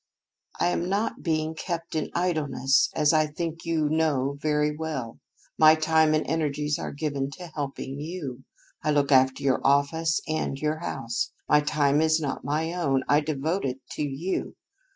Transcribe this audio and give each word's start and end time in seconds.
"I 0.59 0.69
am 0.69 0.89
not 0.89 1.21
being 1.21 1.53
kept 1.53 1.93
in 1.93 2.09
idleness, 2.15 2.89
as 2.95 3.13
I 3.13 3.27
think 3.27 3.65
you 3.65 3.87
know 3.87 4.35
very 4.41 4.75
well. 4.75 5.19
My 5.59 5.75
time 5.75 6.15
and 6.15 6.25
energies 6.25 6.79
are 6.79 6.91
given 6.91 7.29
to 7.37 7.51
helping 7.53 7.99
you. 7.99 8.43
I 8.83 8.89
look 8.89 9.11
after 9.11 9.43
your 9.43 9.61
office 9.63 10.19
and 10.27 10.57
your 10.57 10.79
house. 10.79 11.33
My 11.47 11.59
time 11.61 12.01
is 12.01 12.19
not 12.19 12.43
my 12.43 12.73
own. 12.73 13.03
I 13.07 13.19
devote 13.19 13.63
it 13.63 13.77
to 13.91 14.01
you. 14.01 14.55